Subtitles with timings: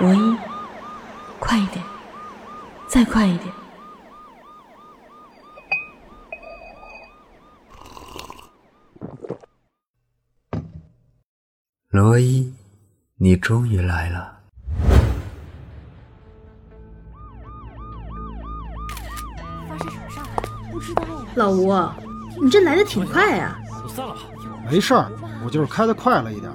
[0.00, 0.34] 罗伊，
[1.38, 1.84] 快一点，
[2.88, 3.52] 再快一点！
[11.90, 12.50] 罗伊，
[13.16, 14.40] 你终于来了。
[21.34, 21.74] 老吴，
[22.42, 23.60] 你这来的挺快呀！
[23.94, 24.20] 散了吧。
[24.70, 25.12] 没事儿，
[25.44, 26.50] 我就是开的快了一点。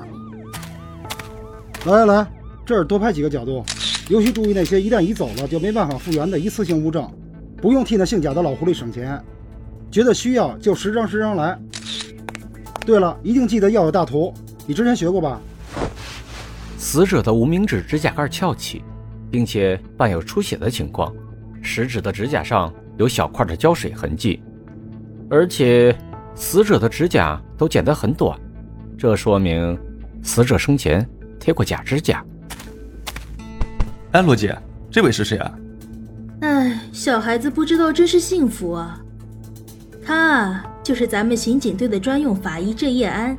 [1.86, 2.28] 来来来，
[2.66, 3.64] 这儿多拍几个角度，
[4.10, 7.08] 尤其注意那些一旦移走了就没办法复原的一次性物证，
[7.62, 9.22] 不用替那姓贾的老狐狸省钱。
[9.92, 11.58] 觉得需要就十张十张来。
[12.86, 14.34] 对了，一定记得要有大图，
[14.66, 15.40] 你之前学过吧？
[16.78, 18.84] 死者的无名指指甲盖翘起，
[19.30, 21.14] 并且伴有出血的情况，
[21.62, 24.42] 食指的指甲上有小块的胶水痕迹。
[25.30, 25.96] 而且，
[26.34, 28.40] 死者的指甲都剪得很短，
[28.98, 29.78] 这说明
[30.24, 31.08] 死者生前
[31.40, 32.24] 贴过假指甲。
[34.16, 34.58] 哎，罗姐，
[34.90, 35.60] 这位是谁啊？
[36.40, 38.98] 哎，小孩子不知道真是幸福啊！
[40.02, 43.38] 他啊，就是咱们刑警队的专用法医郑业安。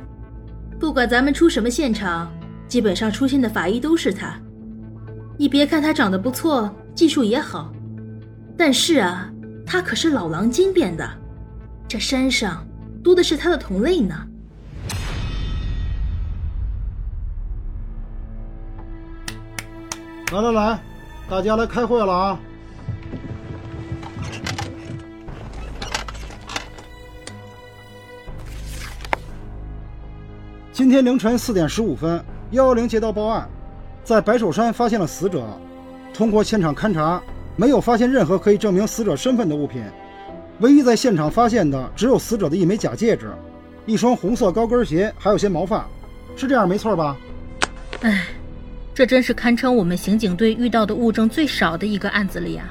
[0.79, 2.31] 不管咱们出什么现场，
[2.67, 4.39] 基本上出现的法医都是他。
[5.35, 7.73] 你别看他长得不错，技术也好，
[8.55, 9.31] 但是啊，
[9.65, 11.09] 他可是老狼精变的。
[11.87, 12.63] 这山上
[13.03, 14.15] 多的是他的同类呢。
[20.33, 20.79] 来来来，
[21.29, 22.37] 大家来开会了啊！
[30.73, 33.47] 今天凌晨四点十五分，幺幺零接到报案，
[34.03, 35.45] 在白手山发现了死者。
[36.13, 37.21] 通过现场勘查，
[37.55, 39.81] 没有发现任何可以证明死者身份的物品。
[40.59, 43.31] 唯一在现场发现的只有死者的一枚假戒指、
[43.85, 45.87] 一双红色高跟鞋，还有些毛发，
[46.35, 47.15] 是这样没错吧？
[48.01, 48.25] 唉，
[48.97, 52.63] 这真是堪称我们刑警队遇到的物证最少的一个案子了呀！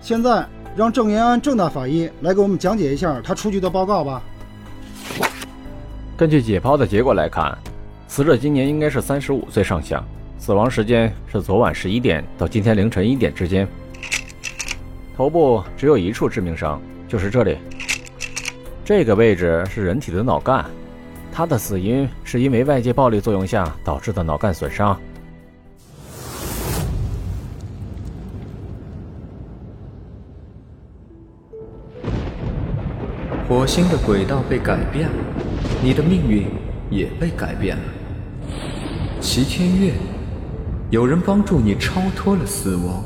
[0.00, 0.46] 现在
[0.76, 4.22] 让郑延安郑大法医来给我们讲解一下他出具的报告吧。
[6.16, 7.52] 根据解剖的结果来看，
[8.06, 10.00] 死者今年应该是三十五岁上下，
[10.38, 13.66] 死亡时间是昨晚十一点到今天凌晨一点之间。
[15.16, 17.58] 头部只有一处致命伤，就是这里。
[18.84, 20.64] 这个位置是人体的脑干，
[21.32, 24.96] 他的死因是因为外界暴力作用下导致的脑干损伤。
[33.46, 35.16] 火星的轨道被改变了，
[35.82, 36.48] 你的命运
[36.90, 37.82] 也被改变了。
[39.20, 39.92] 齐天月，
[40.90, 43.04] 有人帮助你超脱了死亡。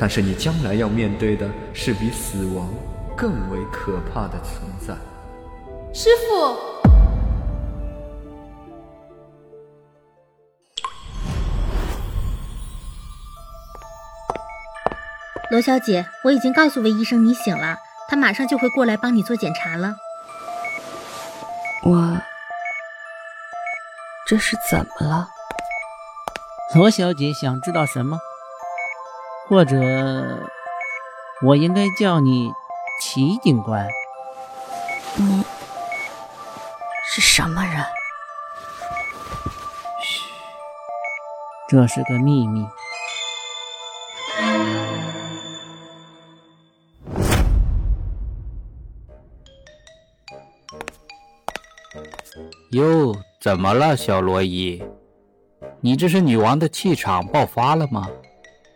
[0.00, 2.68] 但是你将来要面对的是比死亡
[3.16, 4.94] 更为可怕的存在。
[5.92, 6.56] 师傅，
[15.50, 17.76] 罗小姐，我已经告诉魏医生你醒了，
[18.08, 19.96] 他马上就会过来帮你做检查了。
[21.82, 22.18] 我
[24.26, 25.28] 这是怎么了？
[26.74, 28.18] 罗小姐想知道什么？
[29.48, 29.76] 或者，
[31.42, 32.50] 我应该叫你
[33.00, 33.88] 齐警官。
[35.16, 35.44] 你
[37.06, 37.82] 是什么人？
[40.02, 40.30] 嘘，
[41.68, 42.68] 这是个秘密。
[52.72, 54.82] 哟，怎么了，小罗伊？
[55.80, 58.08] 你这是女王的气场爆发了吗？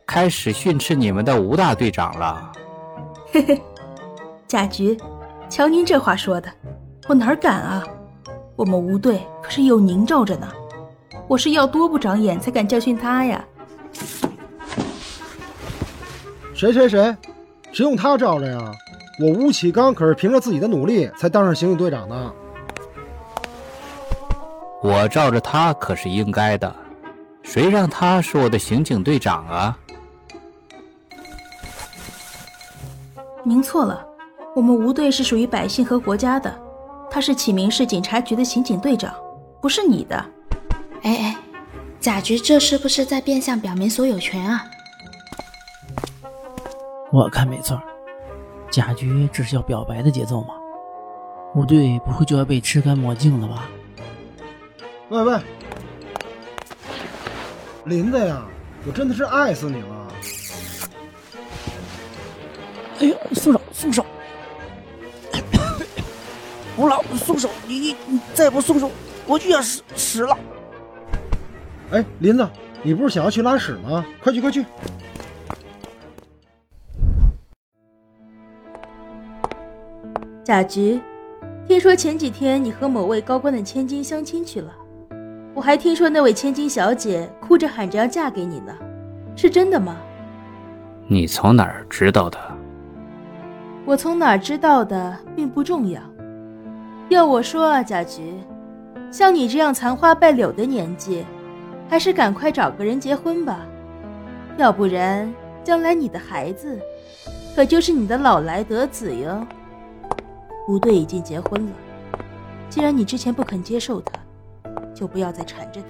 [0.06, 2.52] 开始训斥你们的吴大队长了。
[3.32, 3.62] 嘿嘿，
[4.46, 4.96] 贾局，
[5.48, 6.52] 瞧您这话说的，
[7.08, 7.82] 我哪敢啊！
[8.56, 10.48] 我们吴队可是有您罩着呢，
[11.26, 13.44] 我是要多不长眼才敢教训他呀！
[16.54, 17.16] 谁谁谁，
[17.72, 18.72] 谁用他罩着呀？
[19.20, 22.34] 我吴启刚可是凭着自己的努力才当上刑警队长的。
[24.82, 26.74] 我罩着他可是应该的，
[27.42, 29.78] 谁让他是我的刑警队长啊？
[33.44, 34.04] 您错了，
[34.56, 36.52] 我们吴队是属于百姓和国家的，
[37.08, 39.14] 他是启明市警察局的刑警队长，
[39.60, 40.16] 不是你的。
[41.02, 41.36] 哎哎，
[42.00, 44.64] 贾局这是不是在变相表明所有权啊？
[47.12, 47.80] 我看没错，
[48.68, 50.54] 贾局这是要表白的节奏吗？
[51.54, 53.68] 吴队不会就要被吃干抹净了吧？
[55.12, 55.38] 喂喂，
[57.84, 58.46] 林子呀，
[58.86, 60.08] 我真的是爱死你了！
[62.98, 64.06] 哎呦，松手，松手！
[66.78, 67.50] 吴老，松手！
[67.66, 68.90] 你你你再不松手，
[69.26, 70.34] 我就要死死了！
[71.90, 72.48] 哎，林子，
[72.82, 74.06] 你不是想要去拉屎吗？
[74.22, 74.64] 快去快去！
[80.42, 81.02] 贾菊，
[81.68, 84.72] 听说前几天你和某位高官的千金相亲去了，
[85.62, 88.74] 我还听说那位千金小姐哭着喊着要嫁给你呢，
[89.36, 89.96] 是真的吗？
[91.06, 92.36] 你从哪儿知道的？
[93.84, 96.02] 我从哪儿知道的并不重要。
[97.10, 98.34] 要我说啊，贾菊，
[99.12, 101.24] 像你这样残花败柳的年纪，
[101.88, 103.60] 还是赶快找个人结婚吧，
[104.56, 105.32] 要不然
[105.62, 106.76] 将来你的孩子，
[107.54, 109.46] 可就是你的老来得子哟。
[110.66, 111.72] 吴队已经结婚了，
[112.68, 114.12] 既然你之前不肯接受他，
[115.02, 115.88] 就不要再缠着他。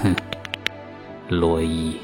[0.00, 0.16] 哼，
[1.28, 2.00] 罗伊。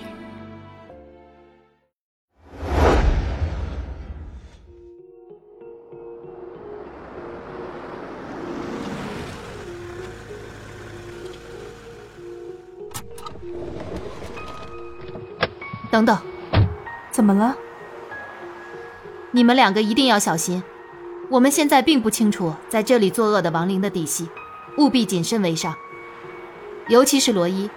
[15.91, 16.19] 等等，
[17.11, 17.57] 怎么了？
[19.31, 20.63] 你们两个一定要小心。
[21.31, 24.27] 我们现在并不清楚在这里作恶的亡灵的底细，
[24.79, 25.77] 务必谨慎为上。
[26.89, 27.69] 尤其是罗伊，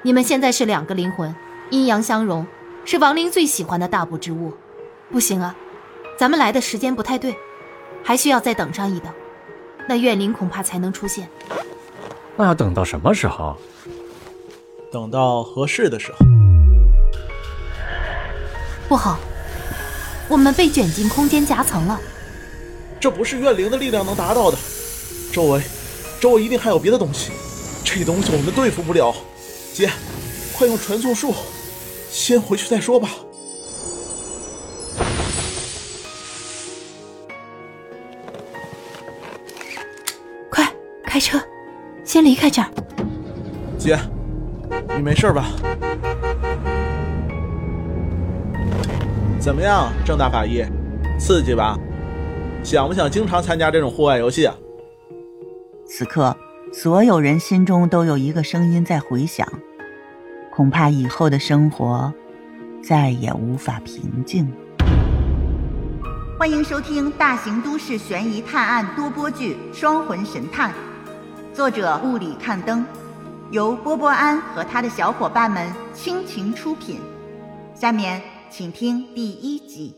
[0.00, 1.34] 你们现在是两个灵魂，
[1.68, 2.46] 阴阳相融，
[2.86, 4.54] 是亡灵最喜欢的大补之物。
[5.10, 5.54] 不行啊，
[6.18, 7.36] 咱们来的时间不太对，
[8.02, 9.12] 还需要再等上一等，
[9.86, 11.28] 那怨灵恐怕才能出现。
[12.34, 13.54] 那要等到什么时候？
[14.90, 16.18] 等到合适的时候。
[18.88, 19.18] 不好。
[20.28, 22.00] 我们被卷进空间夹层了，
[23.06, 24.58] 这不是怨灵的力量能达到的。
[25.32, 25.62] 周围，
[26.18, 27.30] 周围一定还有别的东西，
[27.84, 29.14] 这东西我们对付不了。
[29.72, 29.88] 姐，
[30.52, 31.32] 快用传送术，
[32.10, 33.10] 先回去再说吧。
[40.50, 40.68] 快
[41.04, 41.40] 开车，
[42.04, 42.68] 先离开这儿。
[43.78, 43.96] 姐，
[44.96, 45.46] 你没事吧？
[49.38, 50.64] 怎么样，郑大法医，
[51.20, 51.78] 刺激吧？
[52.66, 54.52] 想不想经常参加这种户外游戏啊？
[55.86, 56.36] 此刻，
[56.72, 59.46] 所有人心中都有一个声音在回响，
[60.52, 62.12] 恐怕以后的生活
[62.82, 64.52] 再也无法平静。
[66.36, 70.70] 欢迎收听大型都市悬疑探案多播剧《双魂神探》，
[71.54, 72.84] 作者雾里看灯，
[73.52, 76.98] 由波波安和他的小伙伴们倾情出品。
[77.76, 78.20] 下面。
[78.48, 79.92] 请听第一集。